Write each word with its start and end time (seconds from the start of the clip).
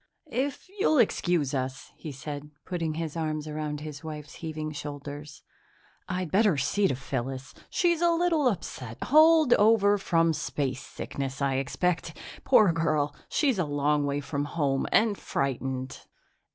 "If 0.31 0.67
you'll 0.79 0.97
excuse 0.97 1.53
us," 1.53 1.91
he 1.95 2.11
said, 2.11 2.49
putting 2.65 2.95
his 2.95 3.15
arm 3.15 3.39
around 3.45 3.81
his 3.81 4.03
wife's 4.03 4.33
heaving 4.41 4.71
shoulders, 4.71 5.43
"I'd 6.09 6.31
better 6.31 6.57
see 6.57 6.87
to 6.87 6.95
Phyllis; 6.95 7.53
she's 7.69 8.01
a 8.01 8.09
little 8.09 8.47
upset. 8.47 8.97
Holdover 9.01 9.99
from 9.99 10.33
spacesickness, 10.33 11.39
I 11.39 11.57
expect. 11.57 12.17
Poor 12.43 12.71
girl, 12.73 13.15
she's 13.29 13.59
a 13.59 13.65
long 13.65 14.07
way 14.07 14.21
from 14.21 14.45
home 14.45 14.87
and 14.91 15.15
frightened." 15.19 15.99